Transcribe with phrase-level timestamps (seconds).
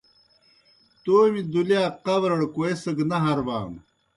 [1.03, 3.79] تومیْ دُلِیاک قبرَڑ کوئیسگہ نہ ہربانوْ۔